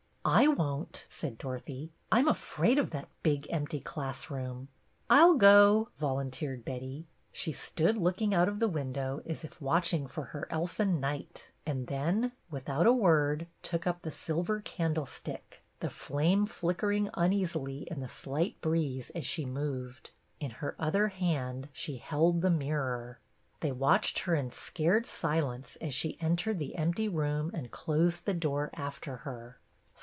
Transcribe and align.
"I 0.43 0.47
won't," 0.47 1.07
said 1.09 1.39
Dorothy." 1.39 1.93
I 2.11 2.19
'm 2.19 2.27
afraid 2.27 2.77
of 2.77 2.91
that 2.91 3.09
big 3.23 3.47
empty 3.49 3.79
class 3.79 4.29
room."" 4.29 4.67
I 5.09 5.23
'll 5.23 5.33
go," 5.33 5.89
volunteered 5.97 6.63
Betty. 6.63 7.07
She 7.31 7.51
stood 7.51 7.97
looking 7.97 8.31
out 8.31 8.47
of 8.47 8.59
the 8.59 8.67
window 8.67 9.23
as 9.25 9.43
if 9.43 9.59
watching 9.59 10.05
for 10.05 10.25
her 10.25 10.47
elfin 10.51 10.99
knight, 10.99 11.49
and 11.65 11.87
then, 11.87 12.33
without 12.51 12.85
a 12.85 12.93
word, 12.93 13.47
took 13.63 13.87
up 13.87 14.03
the 14.03 14.11
silver 14.11 14.61
candlestick, 14.61 15.63
the 15.79 15.89
flame 15.89 16.45
flick 16.45 16.77
ering 16.81 17.09
uneasily 17.15 17.87
in 17.89 17.99
the 17.99 18.07
slight 18.07 18.61
breeze 18.61 19.09
as 19.15 19.25
she 19.25 19.43
moved; 19.43 20.11
in 20.39 20.51
her 20.51 20.75
other 20.77 21.07
hand 21.07 21.67
she 21.73 21.97
held 21.97 22.41
the 22.41 22.51
mirror. 22.51 23.17
They 23.61 23.71
watched 23.71 24.19
her 24.19 24.35
in 24.35 24.51
scared 24.51 25.07
silence, 25.07 25.77
as 25.81 25.95
she 25.95 26.21
entered 26.21 26.59
the 26.59 26.75
empty 26.75 27.07
room 27.09 27.49
and 27.55 27.71
closed 27.71 28.25
the 28.25 28.35
door 28.35 28.69
after 28.75 29.17
her. 29.17 29.57